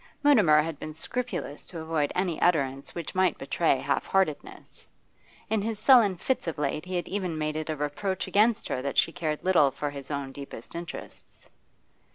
[0.23, 4.87] Mutimer had been scrupulous to avoid any utterance which might betray half heartedness;
[5.47, 8.81] in his sullen fits of late he had even made it a reproach against her
[8.81, 11.47] that she cared little for his own deepest interests.